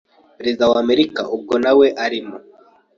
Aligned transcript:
Perezida 0.37 0.63
wa 0.71 0.77
Amerika 0.83 1.21
ubwo 1.35 1.53
nawe 1.63 1.87
arimo 2.05 2.37